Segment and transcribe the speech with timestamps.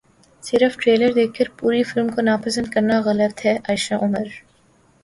[0.43, 4.27] صرف ٹریلر دیکھ کر پوری فلم کو ناپسند کرنا غلط ہے عائشہ عمر